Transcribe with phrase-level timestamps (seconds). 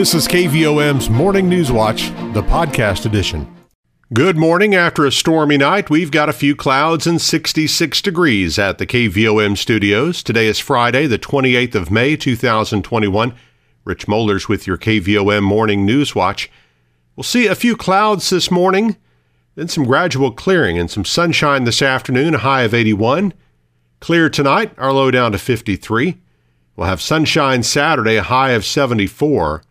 [0.00, 3.54] This is KVOM's Morning News Watch, the podcast edition.
[4.14, 4.74] Good morning.
[4.74, 9.58] After a stormy night, we've got a few clouds and 66 degrees at the KVOM
[9.58, 10.22] studios.
[10.22, 13.34] Today is Friday, the 28th of May, 2021.
[13.84, 16.50] Rich Mollers with your KVOM Morning News Watch.
[17.14, 18.96] We'll see a few clouds this morning,
[19.54, 23.34] then some gradual clearing and some sunshine this afternoon, a high of 81.
[24.00, 26.16] Clear tonight, our low down to 53.
[26.74, 29.62] We'll have sunshine Saturday, a high of 74.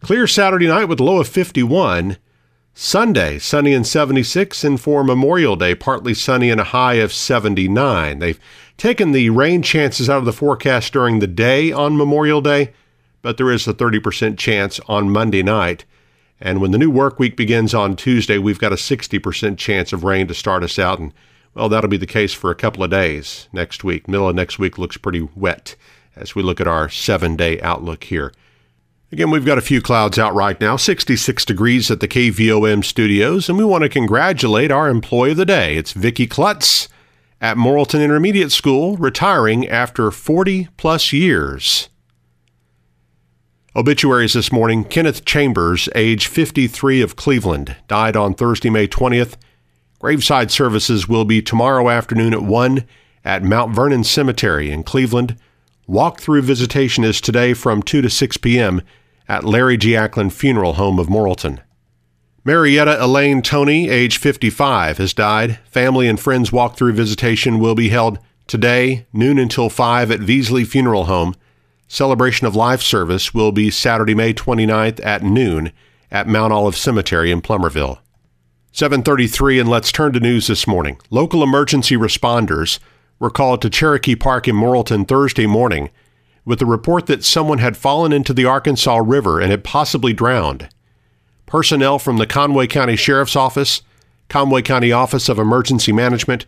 [0.00, 2.18] Clear Saturday night with a low of 51.
[2.74, 8.18] Sunday, sunny and 76, and for Memorial Day, partly sunny and a high of 79.
[8.18, 8.38] They've
[8.76, 12.74] taken the rain chances out of the forecast during the day on Memorial Day,
[13.22, 15.86] but there is a 30% chance on Monday night.
[16.38, 20.04] And when the new work week begins on Tuesday, we've got a 60% chance of
[20.04, 20.98] rain to start us out.
[20.98, 21.14] And,
[21.54, 24.06] well, that'll be the case for a couple of days next week.
[24.06, 25.74] Middle of next week looks pretty wet
[26.14, 28.32] as we look at our seven day outlook here.
[29.12, 33.48] Again, we've got a few clouds out right now, 66 degrees at the KVOM studios,
[33.48, 35.76] and we want to congratulate our employee of the day.
[35.76, 36.88] It's Vicki Klutz
[37.40, 41.88] at Morrilton Intermediate School, retiring after 40 plus years.
[43.76, 49.36] Obituaries this morning Kenneth Chambers, age 53 of Cleveland, died on Thursday, May 20th.
[50.00, 52.84] Graveside services will be tomorrow afternoon at 1
[53.24, 55.36] at Mount Vernon Cemetery in Cleveland.
[55.88, 58.82] Walk-through visitation is today from 2 to 6 p.m.
[59.28, 59.94] at Larry G.
[59.94, 61.60] Ackland Funeral Home of Morrilton.
[62.44, 65.60] Marietta Elaine Tony, age 55, has died.
[65.70, 71.04] Family and friends walk-through visitation will be held today, noon until 5 at Veasley Funeral
[71.04, 71.36] Home.
[71.86, 75.70] Celebration of Life service will be Saturday, May 29th at noon
[76.10, 78.00] at Mount Olive Cemetery in Plumerville.
[78.72, 80.98] 733 and let's turn to news this morning.
[81.10, 82.80] Local emergency responders
[83.18, 85.90] were called to Cherokee Park in Morrilton Thursday morning
[86.44, 90.68] with the report that someone had fallen into the Arkansas River and had possibly drowned.
[91.44, 93.82] Personnel from the Conway County Sheriff's Office,
[94.28, 96.46] Conway County Office of Emergency Management,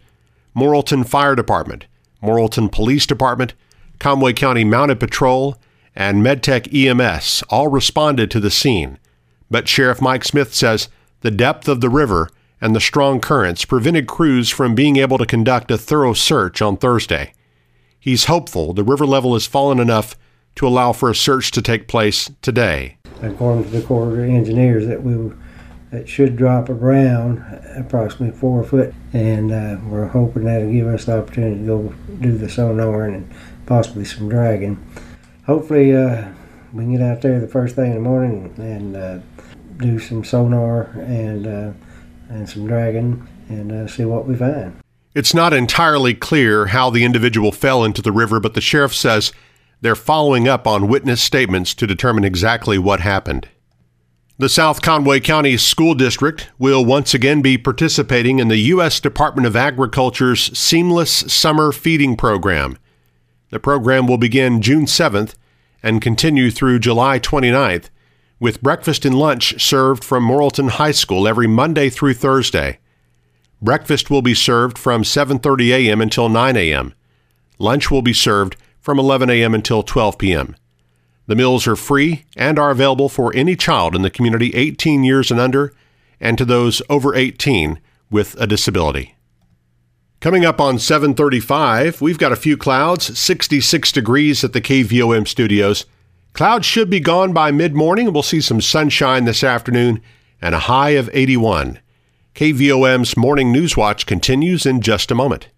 [0.57, 1.87] Morrilton Fire Department,
[2.23, 3.55] Morrilton Police Department,
[3.99, 5.57] Conway County Mounted Patrol,
[5.95, 8.99] and MedTech EMS all responded to the scene.
[9.51, 10.89] But Sheriff Mike Smith says
[11.21, 12.28] the depth of the river
[12.61, 16.77] and the strong currents prevented crews from being able to conduct a thorough search on
[16.77, 17.33] Thursday.
[17.99, 20.17] He's hopeful the river level has fallen enough
[20.57, 22.99] to allow for a search to take place today.
[23.23, 25.33] According to the Corps of Engineers, that we
[25.91, 27.39] that should drop around
[27.77, 32.37] approximately four foot, and uh, we're hoping that'll give us the opportunity to go do
[32.37, 33.31] the sonar and
[33.65, 34.77] possibly some dragging.
[35.47, 36.29] Hopefully, uh,
[36.73, 39.19] we can get out there the first thing in the morning and uh,
[39.79, 41.73] do some sonar and uh,
[42.28, 44.77] and some dragon and uh, see what we find.
[45.15, 49.33] It's not entirely clear how the individual fell into the river, but the sheriff says
[49.81, 53.49] they're following up on witness statements to determine exactly what happened.
[54.41, 59.00] The South Conway County School District will once again be participating in the U.S.
[59.00, 62.78] Department of Agriculture's Seamless Summer Feeding Program.
[63.50, 65.34] The program will begin June 7th
[65.83, 67.89] and continue through July 29th
[68.41, 72.78] with breakfast and lunch served from Morrilton High School every Monday through Thursday.
[73.60, 76.00] Breakfast will be served from 7:30 a.m.
[76.00, 76.94] until 9 a.m.
[77.59, 79.54] Lunch will be served from 11 a.m.
[79.54, 80.54] until 12 p.m.
[81.27, 85.31] The meals are free and are available for any child in the community 18 years
[85.31, 85.72] and under
[86.21, 89.15] and to those over 18 with a disability.
[90.21, 95.84] Coming up on 735, we've got a few clouds, 66 degrees at the KVOM studios.
[96.33, 98.12] Clouds should be gone by mid morning.
[98.12, 100.00] We'll see some sunshine this afternoon
[100.41, 101.81] and a high of 81.
[102.34, 105.49] KVOM's Morning News Watch continues in just a moment.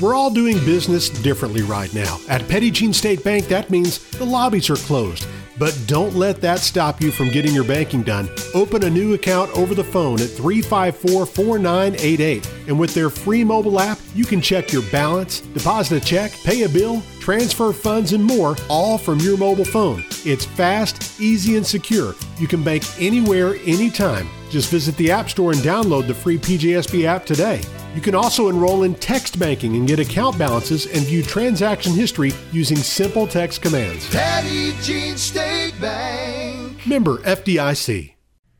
[0.00, 2.18] We're all doing business differently right now.
[2.28, 5.26] At Petit Jean State Bank, that means the lobbies are closed.
[5.58, 8.30] But don't let that stop you from getting your banking done.
[8.54, 12.50] Open a new account over the phone at 354 4988.
[12.66, 16.62] And with their free mobile app, you can check your balance, deposit a check, pay
[16.62, 20.02] a bill, transfer funds, and more, all from your mobile phone.
[20.24, 22.16] It's fast, easy, and secure.
[22.38, 24.28] You can bank anywhere, anytime.
[24.50, 27.60] Just visit the App Store and download the free PJSB app today.
[27.94, 32.32] You can also enroll in text banking and get account balances and view transaction history
[32.50, 34.10] using simple text commands.
[34.10, 36.84] Petit Jean State Bank.
[36.84, 38.14] Member FDIC.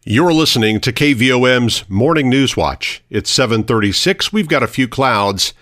[0.04, 3.02] You're listening to KVOM's Morning News Watch.
[3.10, 4.32] It's 736.
[4.32, 5.54] We've got a few clouds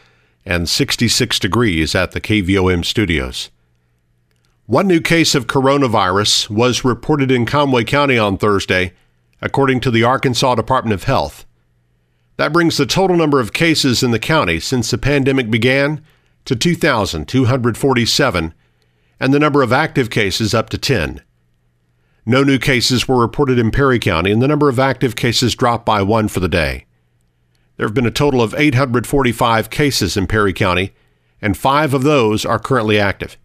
[0.49, 3.51] and 66 degrees at the KVOM studios.
[4.65, 8.95] One new case of coronavirus was reported in Conway County on Thursday,
[9.43, 11.45] according to the Arkansas Department of Health.
[12.39, 16.03] That brings the total number of cases in the county since the pandemic began
[16.47, 18.55] to 2,247,
[19.21, 21.21] and the number of active cases up to 10.
[22.25, 25.85] No new cases were reported in Perry County, and the number of active cases dropped
[25.85, 26.87] by one for the day.
[27.79, 30.93] There have been a total of 845 cases in Perry County,
[31.41, 33.39] and five of those are currently active.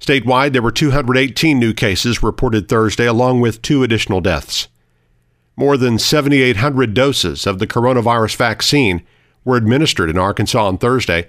[0.00, 4.66] Statewide, there were 218 new cases reported Thursday, along with two additional deaths.
[5.56, 9.02] More than 7,800 doses of the coronavirus vaccine
[9.44, 11.28] were administered in Arkansas on Thursday.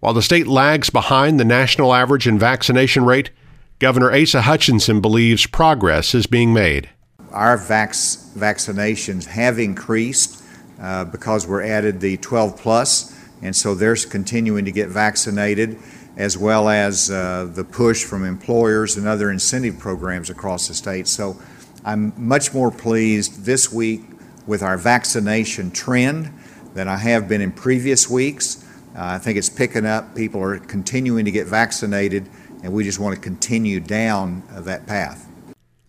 [0.00, 3.30] While the state lags behind the national average in vaccination rate,
[3.78, 6.90] Governor Asa Hutchinson believes progress is being made.
[7.32, 10.37] Our vac- vaccinations have increased
[10.78, 15.78] because we're added the 12 plus, and so they're continuing to get vaccinated,
[16.16, 21.06] as well as uh, the push from employers and other incentive programs across the state.
[21.06, 21.36] So
[21.84, 24.02] I'm much more pleased this week
[24.46, 26.32] with our vaccination trend
[26.74, 28.64] than I have been in previous weeks.
[28.96, 30.16] Uh, I think it's picking up.
[30.16, 32.28] People are continuing to get vaccinated
[32.62, 35.27] and we just want to continue down uh, that path.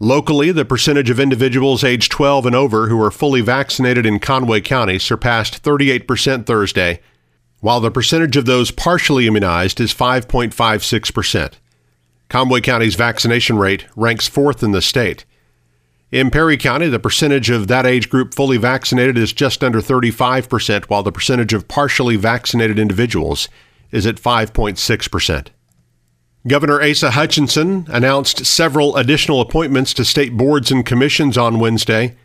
[0.01, 4.61] Locally, the percentage of individuals aged 12 and over who are fully vaccinated in Conway
[4.61, 7.01] County surpassed 38% Thursday,
[7.59, 11.55] while the percentage of those partially immunized is 5.56%.
[12.29, 15.25] Conway County's vaccination rate ranks fourth in the state.
[16.13, 20.85] In Perry County, the percentage of that age group fully vaccinated is just under 35%,
[20.85, 23.49] while the percentage of partially vaccinated individuals
[23.91, 25.47] is at 5.6%.
[26.47, 32.15] Governor Asa Hutchinson announced several additional appointments to state boards and commissions on Wednesday.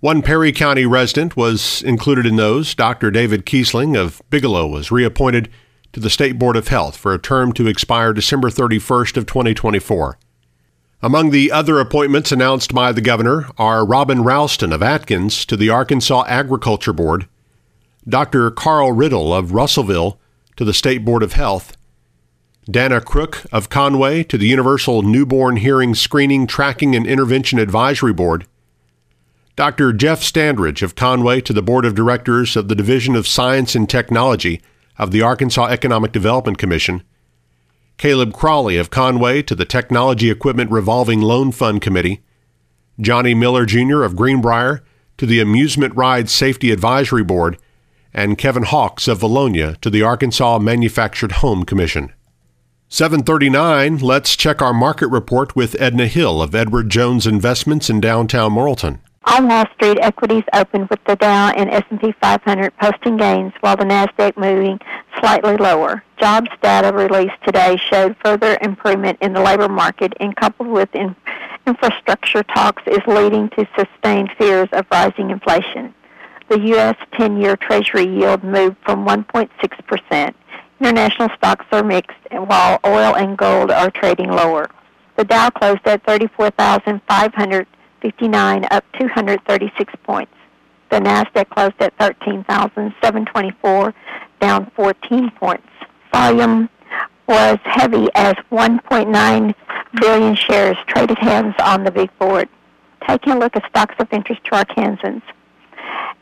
[0.00, 2.74] One Perry County resident was included in those.
[2.74, 3.10] Dr.
[3.10, 5.50] David Kiesling of Bigelow was reappointed
[5.94, 10.18] to the State Board of Health for a term to expire December 31st of 2024.
[11.00, 15.70] Among the other appointments announced by the governor are Robin Ralston of Atkins to the
[15.70, 17.26] Arkansas Agriculture Board,
[18.06, 18.50] Dr.
[18.50, 20.20] Carl Riddle of Russellville
[20.56, 21.77] to the State Board of Health,
[22.70, 28.46] Dana Crook of Conway to the Universal Newborn Hearing Screening, Tracking, and Intervention Advisory Board,
[29.56, 29.94] Dr.
[29.94, 33.88] Jeff Standridge of Conway to the Board of Directors of the Division of Science and
[33.88, 34.60] Technology
[34.98, 37.02] of the Arkansas Economic Development Commission,
[37.96, 42.22] Caleb Crawley of Conway to the Technology Equipment Revolving Loan Fund Committee,
[43.00, 44.02] Johnny Miller Jr.
[44.02, 44.84] of Greenbrier
[45.16, 47.56] to the Amusement Ride Safety Advisory Board,
[48.12, 52.12] and Kevin Hawks of Vilonia to the Arkansas Manufactured Home Commission.
[52.90, 58.52] 739, let's check our market report with Edna Hill of Edward Jones Investments in downtown
[58.52, 59.00] Morrilton.
[59.24, 63.84] On Wall Street, equities opened with the Dow and S&P 500 posting gains while the
[63.84, 64.80] Nasdaq moving
[65.20, 66.02] slightly lower.
[66.18, 71.14] Jobs data released today showed further improvement in the labor market and coupled with in-
[71.66, 75.92] infrastructure talks is leading to sustained fears of rising inflation.
[76.48, 76.96] The U.S.
[77.12, 80.34] 10-year Treasury yield moved from 1.6%
[80.80, 84.70] International stocks are mixed, while oil and gold are trading lower.
[85.16, 90.32] The Dow closed at 34,559, up 236 points.
[90.90, 93.94] The Nasdaq closed at 13,724,
[94.40, 95.66] down 14 points.
[96.12, 96.68] Volume
[97.26, 99.54] was heavy as 1.9
[100.00, 102.48] billion shares traded hands on the big board.
[103.06, 105.22] Taking a look at stocks of interest to Arkansans.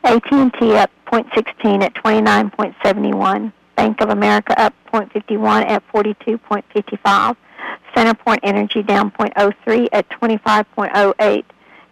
[0.03, 3.53] AT&T up 0.16 at 29.71.
[3.77, 7.37] Bank of America up 0.51 at 42.55.
[7.95, 11.43] CenterPoint Energy down 0.03 at 25.08.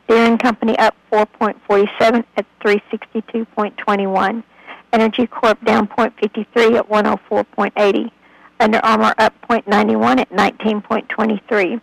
[0.08, 4.44] Deere Company up 4.47 at 362.21.
[4.92, 8.12] Entergy Corp down 0.53 at 104.80.
[8.60, 11.82] Under Armour up 0.91 at 19.23.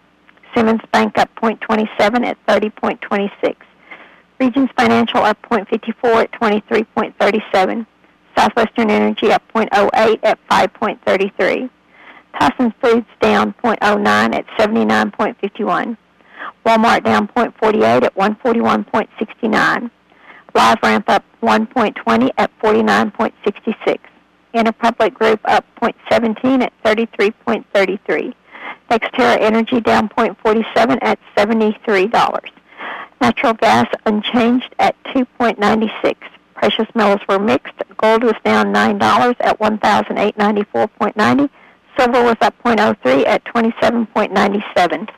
[0.55, 3.57] Simmons Bank up 0.27 at 30.26.
[4.41, 7.87] Regions Financial up 0.54 at 23.37.
[8.37, 11.71] Southwestern Energy up 0.08 at 5.33.
[12.39, 15.97] Tyson Foods down 0.09 at 79.51.
[16.65, 19.91] Walmart down 0.48 at 141.69.
[20.55, 23.99] LiveRamp up 1.20 at 49.66.
[24.55, 28.35] Interpublic Group up 0.17 at 33.33.
[28.91, 32.41] NextEra Energy down 0.47 at $73.
[33.21, 36.17] Natural gas unchanged at 2.96.
[36.63, 37.75] Precious metals were mixed.
[37.97, 41.51] Gold was down $9 at 1,894.90.
[41.99, 45.09] Silver was up 0.03 at 27.97.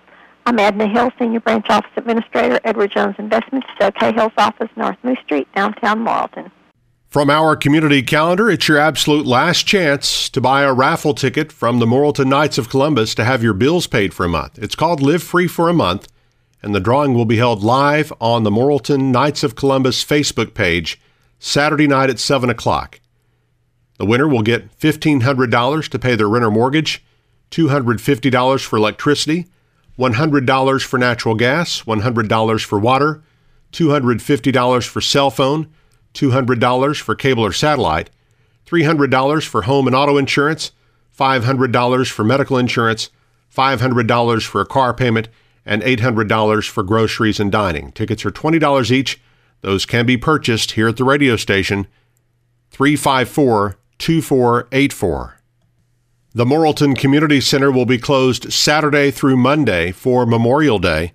[0.47, 5.19] I'm Edna Hill, Senior Branch Office Administrator, Edward Jones Investments, Joe Cahill's office, North Moose
[5.23, 6.51] Street, downtown Morrilton.
[7.09, 11.79] From our community calendar, it's your absolute last chance to buy a raffle ticket from
[11.79, 14.59] the Morrilton Knights of Columbus to have your bills paid for a month.
[14.59, 16.09] It's called Live Free for a Month,
[16.63, 20.99] and the drawing will be held live on the Morrilton Knights of Columbus Facebook page
[21.39, 23.01] Saturday night at 7 o'clock.
[23.99, 27.05] The winner will get $1,500 to pay their rent or mortgage,
[27.51, 29.47] $250 for electricity,
[29.99, 33.23] $100 for natural gas, $100 for water,
[33.73, 35.69] $250 for cell phone,
[36.15, 38.11] $200 for cable or satellite,
[38.67, 40.73] $300 for home and auto insurance,
[41.17, 43.11] $500 for medical insurance,
[43.55, 45.29] $500 for a car payment,
[45.65, 47.93] and $800 for groceries and dining.
[47.93, 49.21] Tickets are $20 each.
[49.65, 51.87] Those can be purchased here at the radio station.
[52.71, 55.39] 354 2484.
[56.35, 61.15] The Morrilton Community Center will be closed Saturday through Monday for Memorial Day.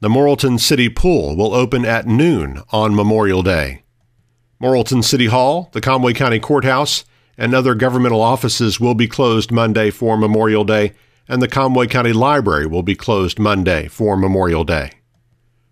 [0.00, 3.84] The Morrilton City Pool will open at noon on Memorial Day.
[4.62, 7.06] Morrilton City Hall, the Conway County Courthouse,
[7.38, 10.92] and other governmental offices will be closed Monday for Memorial Day,
[11.26, 14.97] and the Conway County Library will be closed Monday for Memorial Day.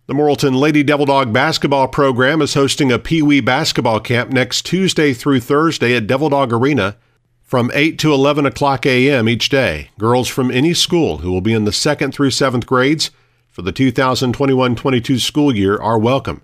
[0.08, 4.64] The Morrilton Lady Devil Dog basketball program is hosting a Pee Wee basketball camp next
[4.64, 6.96] Tuesday through Thursday at Devil Dog Arena
[7.42, 9.28] from 8 to 11 o'clock a.m.
[9.28, 9.90] each day.
[9.98, 13.10] Girls from any school who will be in the second through seventh grades
[13.50, 16.42] for the 2021 22 school year are welcome.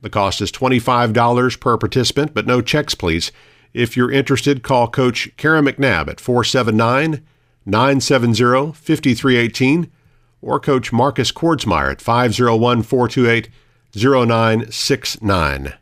[0.00, 3.30] The cost is $25 per participant, but no checks, please.
[3.72, 7.24] If you're interested, call Coach Kara McNabb at 479
[7.66, 9.92] 970 5318
[10.46, 13.50] or Coach Marcus Kordsmeyer at 501 428
[13.94, 15.74] 0969.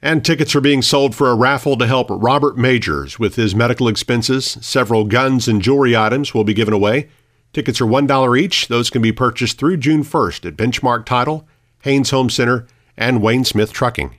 [0.00, 3.88] And tickets are being sold for a raffle to help Robert Majors with his medical
[3.88, 4.58] expenses.
[4.60, 7.08] Several guns and jewelry items will be given away.
[7.52, 8.68] Tickets are $1 each.
[8.68, 11.46] Those can be purchased through June 1st at Benchmark Title,
[11.82, 14.16] Haynes Home Center, and Wayne Smith Trucking.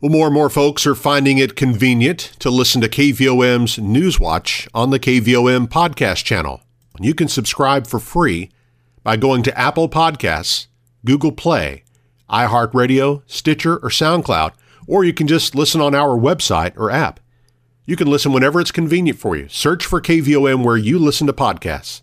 [0.00, 4.90] Well, more and more folks are finding it convenient to listen to KVOM's Newswatch on
[4.90, 6.60] the KVOM podcast channel.
[7.00, 8.50] You can subscribe for free
[9.06, 10.66] by going to Apple Podcasts,
[11.04, 11.84] Google Play,
[12.28, 14.50] iHeartRadio, Stitcher, or SoundCloud,
[14.88, 17.20] or you can just listen on our website or app.
[17.84, 19.46] You can listen whenever it's convenient for you.
[19.46, 22.02] Search for KVOM where you listen to podcasts.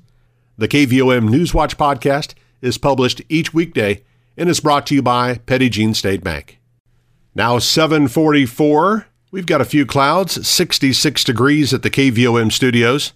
[0.58, 4.06] The KVOM Newswatch podcast is published each weekday
[4.38, 6.62] and is brought to you by Petit Jean State Bank.
[7.36, 9.08] Now 744.
[9.30, 13.12] We've got a few clouds, 66 degrees at the KVOM studios.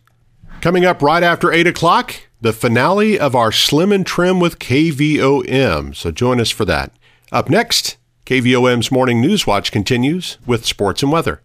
[0.61, 5.95] Coming up right after 8 o'clock, the finale of our Slim and Trim with KVOM.
[5.95, 6.91] So join us for that.
[7.31, 11.41] Up next, KVOM's Morning News Watch continues with sports and weather.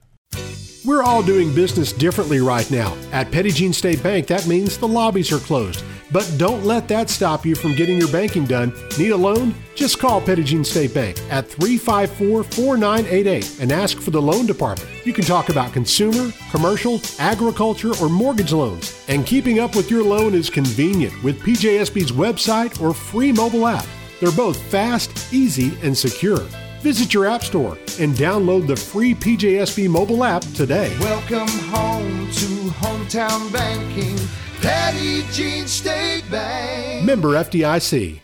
[0.85, 2.97] We're all doing business differently right now.
[3.13, 5.85] At Jean State Bank, that means the lobbies are closed.
[6.11, 8.75] But don't let that stop you from getting your banking done.
[8.99, 9.55] Need a loan?
[9.77, 14.91] Just call Jean State Bank at 354 4988 and ask for the loan department.
[15.07, 19.05] You can talk about consumer, commercial, agriculture, or mortgage loans.
[19.07, 23.87] And keeping up with your loan is convenient with PJSB's website or free mobile app.
[24.19, 26.45] They're both fast, easy, and secure.
[26.83, 30.93] Visit your app store and download the free PJSB mobile app today.
[30.99, 32.47] Welcome home to
[32.81, 34.19] hometown banking.
[34.61, 37.05] Petit Jean State Bank.
[37.05, 38.19] Member FDIC.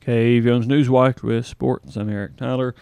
[0.00, 1.94] KVOM's Newswatch with sports.
[1.94, 2.74] I'm Eric Tyler.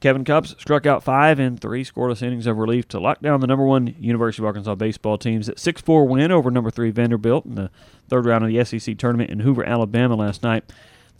[0.00, 3.46] Kevin Kopps struck out five in three scoreless innings of relief to lock down the
[3.46, 7.54] number one University of Arkansas baseball team's 6 4 win over number three Vanderbilt in
[7.54, 7.70] the
[8.08, 10.64] third round of the SEC tournament in Hoover, Alabama last night.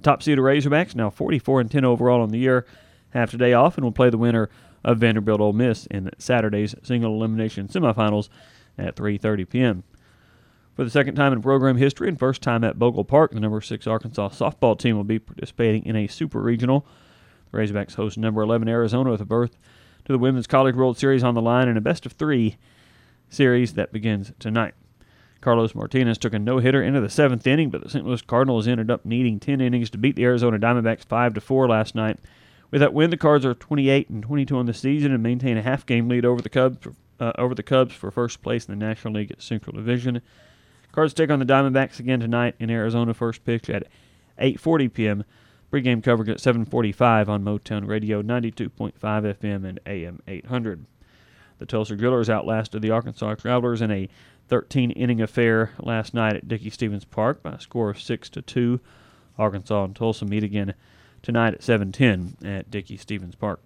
[0.04, 2.66] Top seeded Razorbacks, now 44 and 10 overall on the year,
[3.14, 4.50] have today off and will play the winner
[4.84, 8.28] of Vanderbilt Ole Miss in Saturday's single elimination semifinals
[8.76, 9.84] at 3:30 p.m.
[10.76, 13.62] For the second time in program history and first time at Bogle Park, the number
[13.62, 16.87] six Arkansas softball team will be participating in a super regional.
[17.50, 19.56] The Razorbacks host number 11 Arizona with a berth
[20.04, 22.58] to the Women's College World Series on the line in a best of three
[23.30, 24.75] series that begins tonight.
[25.44, 28.06] Carlos Martinez took a no hitter into the seventh inning, but the St.
[28.06, 31.68] Louis Cardinals ended up needing 10 innings to beat the Arizona Diamondbacks 5 to 4
[31.68, 32.18] last night.
[32.70, 35.62] With that win, the Cards are 28 and 22 on the season and maintain a
[35.62, 36.88] half game lead over the Cubs
[37.20, 40.22] uh, over the Cubs for first place in the National League Central Division.
[40.92, 43.12] Cards take on the Diamondbacks again tonight in Arizona.
[43.12, 43.86] First pitch at
[44.40, 45.24] 8:40 p.m.
[45.70, 50.86] Pre-game coverage at 7:45 on Motown Radio 92.5 FM and AM 800.
[51.58, 54.08] The Tulsa Drillers outlasted the Arkansas Travelers in a
[54.48, 58.80] 13-inning affair last night at Dickey-Stephens Park by a score of six to two.
[59.38, 60.74] Arkansas and Tulsa meet again
[61.22, 63.60] tonight at 7:10 at Dickey-Stephens Park.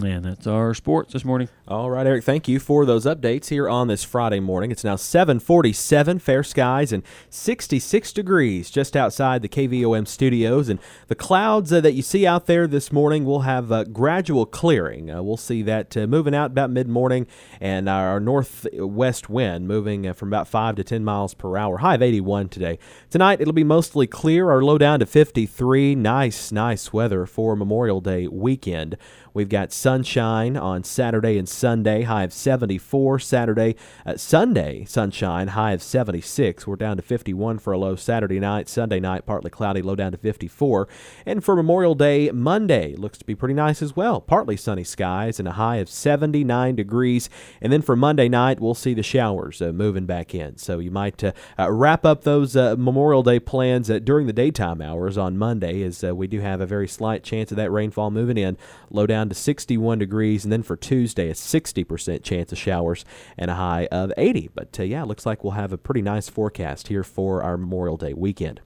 [0.00, 1.50] And that's our sports this morning.
[1.68, 4.70] All right, Eric, thank you for those updates here on this Friday morning.
[4.70, 10.70] It's now 747, fair skies, and 66 degrees just outside the KVOM studios.
[10.70, 15.10] And the clouds uh, that you see out there this morning will have gradual clearing.
[15.10, 17.26] Uh, we'll see that uh, moving out about mid morning,
[17.60, 21.78] and our northwest wind moving uh, from about 5 to 10 miles per hour.
[21.78, 22.78] High of 81 today.
[23.10, 25.94] Tonight, it'll be mostly clear, our low down to 53.
[25.96, 28.96] Nice, nice weather for Memorial Day weekend.
[29.34, 33.18] We've got sunshine on Saturday and Sunday, high of 74.
[33.18, 36.66] Saturday, uh, Sunday, sunshine, high of 76.
[36.66, 38.68] We're down to 51 for a low Saturday night.
[38.68, 40.86] Sunday night, partly cloudy, low down to 54.
[41.24, 44.20] And for Memorial Day, Monday, looks to be pretty nice as well.
[44.20, 47.30] Partly sunny skies and a high of 79 degrees.
[47.60, 50.58] And then for Monday night, we'll see the showers uh, moving back in.
[50.58, 54.82] So you might uh, uh, wrap up those uh, Memorial Day plans during the daytime
[54.82, 58.36] hours on Monday, as we do have a very slight chance of that rainfall moving
[58.36, 58.58] in.
[58.90, 60.44] Low down to 61 degrees.
[60.44, 63.04] And then for Tuesday, a 60% chance of showers
[63.36, 64.50] and a high of 80.
[64.54, 67.96] But uh, yeah, looks like we'll have a pretty nice forecast here for our Memorial
[67.96, 68.60] Day weekend.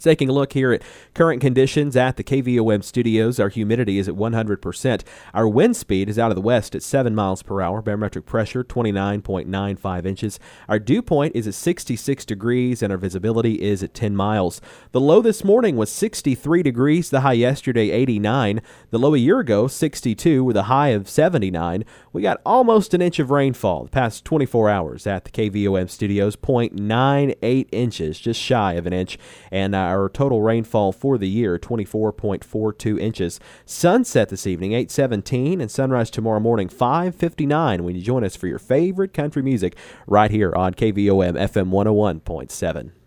[0.00, 0.82] Taking a look here at
[1.14, 5.02] current conditions at the KVOM studios, our humidity is at 100%.
[5.32, 7.80] Our wind speed is out of the west at 7 miles per hour.
[7.80, 10.40] Barometric pressure 29.95 inches.
[10.68, 14.60] Our dew point is at 66 degrees and our visibility is at 10 miles.
[14.92, 18.60] The low this morning was 63 degrees, the high yesterday 89.
[18.90, 21.84] The low a year ago 62 with a high of 79.
[22.12, 26.36] We got almost an inch of rainfall the past 24 hours at the KVOM studios,
[26.36, 29.18] 0.98 inches, just shy of an inch.
[29.50, 33.40] And uh, our total rainfall for the year 24.42 inches.
[33.64, 38.58] Sunset this evening 8:17 and sunrise tomorrow morning 5:59 when you join us for your
[38.58, 39.76] favorite country music
[40.06, 43.03] right here on KVOM FM 101.7.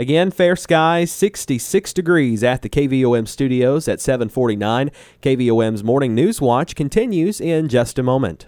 [0.00, 4.90] Again, fair skies, 66 degrees at the KVOM studios at 749.
[5.20, 8.46] KVOM's Morning News Watch continues in just a moment.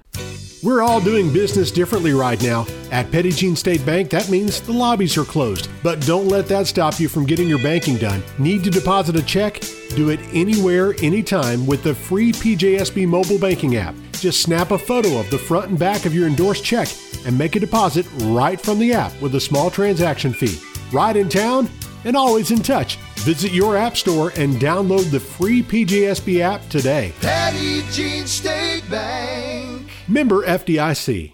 [0.62, 2.64] We're all doing business differently right now.
[2.90, 5.68] At Jean State Bank, that means the lobbies are closed.
[5.82, 8.22] But don't let that stop you from getting your banking done.
[8.38, 9.60] Need to deposit a check?
[9.90, 13.94] Do it anywhere, anytime with the free PJSB mobile banking app.
[14.12, 16.88] Just snap a photo of the front and back of your endorsed check
[17.26, 20.58] and make a deposit right from the app with a small transaction fee.
[20.92, 21.70] Right in town
[22.04, 22.96] and always in touch.
[23.20, 27.14] Visit your app store and download the free PJSB app today.
[27.20, 29.88] Petit Jean State Bank.
[30.06, 31.32] Member FDIC.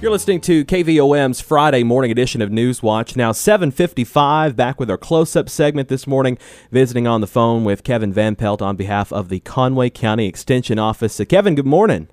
[0.00, 3.16] You're listening to KVOM's Friday morning edition of Newswatch.
[3.16, 6.38] Now 7:55, back with our close-up segment this morning.
[6.70, 10.78] Visiting on the phone with Kevin Van Pelt on behalf of the Conway County Extension
[10.78, 11.18] Office.
[11.18, 12.08] Uh, Kevin, good morning.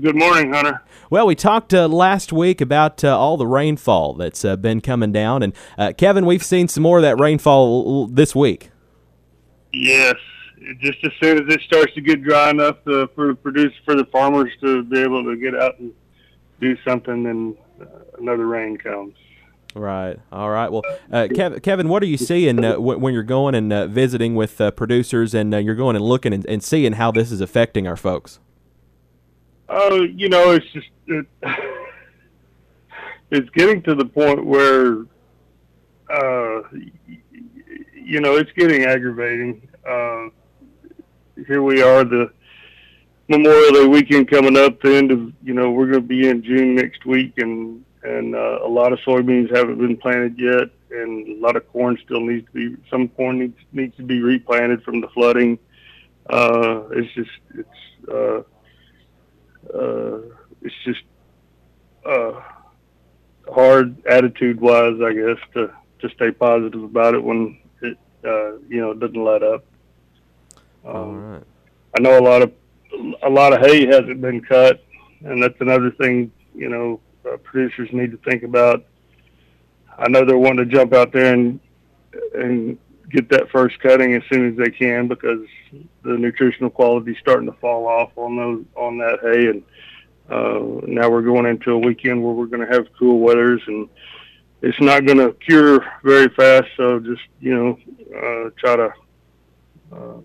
[0.00, 0.82] Good morning, Hunter.
[1.08, 5.12] Well, we talked uh, last week about uh, all the rainfall that's uh, been coming
[5.12, 8.70] down, and uh, Kevin, we've seen some more of that rainfall this week.
[9.72, 10.16] Yes,
[10.80, 14.04] just as soon as it starts to get dry enough to, for produce for the
[14.06, 15.92] farmers to be able to get out and
[16.60, 17.84] do something, then uh,
[18.18, 19.14] another rain comes.
[19.76, 20.18] Right.
[20.32, 20.72] All right.
[20.72, 23.86] Well, uh, Kevin, Kevin, what are you seeing uh, w- when you're going and uh,
[23.86, 27.30] visiting with uh, producers, and uh, you're going and looking and, and, seeing how this
[27.30, 28.40] is affecting our folks?
[29.68, 31.26] Oh, you know, it's just it,
[33.30, 34.98] it's getting to the point where,
[36.10, 36.62] uh,
[37.94, 40.28] you know, it's getting aggravating Uh,
[41.46, 42.30] here we are, the
[43.28, 44.80] Memorial Day weekend coming up.
[44.80, 48.34] The end of you know we're going to be in June next week, and and
[48.34, 52.20] uh, a lot of soybeans haven't been planted yet, and a lot of corn still
[52.20, 52.76] needs to be.
[52.88, 55.58] Some corn needs needs to be replanted from the flooding.
[56.30, 58.42] Uh, it's just it's uh,
[59.74, 60.18] uh,
[60.62, 61.02] it's just
[62.04, 62.40] uh,
[63.52, 68.80] hard attitude wise, I guess, to to stay positive about it when it uh, you
[68.80, 69.64] know doesn't let up.
[70.84, 71.42] Um, All right.
[71.98, 72.52] I know a lot of
[73.22, 74.84] a lot of hay hasn't been cut,
[75.24, 77.00] and that's another thing you know
[77.30, 78.84] uh, producers need to think about.
[79.98, 81.60] I know they're wanting to jump out there and
[82.34, 82.78] and
[83.10, 85.46] get that first cutting as soon as they can because
[86.02, 89.62] the nutritional quality is starting to fall off on those on that hay, and
[90.28, 93.88] uh, now we're going into a weekend where we're going to have cool weathers and
[94.62, 96.68] it's not going to cure very fast.
[96.76, 97.78] So just you know
[98.16, 98.92] uh, try to
[99.92, 100.18] uh,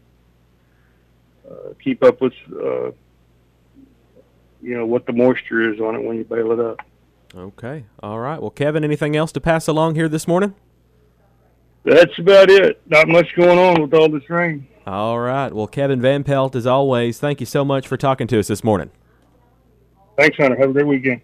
[1.49, 2.91] uh, keep up with uh,
[4.61, 6.79] you know what the moisture is on it when you bale it up.
[7.35, 7.85] Okay.
[8.01, 8.41] All right.
[8.41, 10.55] Well, Kevin, anything else to pass along here this morning?
[11.83, 12.81] That's about it.
[12.87, 14.67] Not much going on with all this rain.
[14.85, 15.53] All right.
[15.53, 18.63] Well, Kevin Van Pelt, as always, thank you so much for talking to us this
[18.63, 18.91] morning.
[20.17, 20.57] Thanks, Hunter.
[20.57, 21.21] Have a great weekend.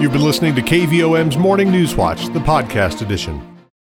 [0.00, 3.55] You've been listening to KVOM's Morning News Watch, the podcast edition.